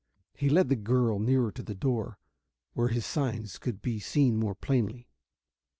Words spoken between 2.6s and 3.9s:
where his signs could